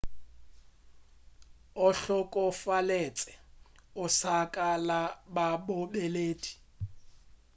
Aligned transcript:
o 1.85 1.87
hlokofaletše 1.99 3.31
osaka 4.03 4.53
ka 4.53 4.69
labobedi 5.35 6.51